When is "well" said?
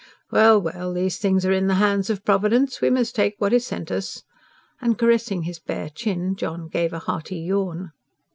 0.31-0.59, 0.59-0.93